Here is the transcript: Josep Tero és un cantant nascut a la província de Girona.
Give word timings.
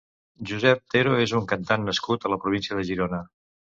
Josep 0.51 0.79
Tero 0.93 1.13
és 1.25 1.35
un 1.41 1.45
cantant 1.53 1.85
nascut 1.91 2.25
a 2.25 2.33
la 2.35 2.41
província 2.47 2.79
de 2.81 2.87
Girona. 2.89 3.21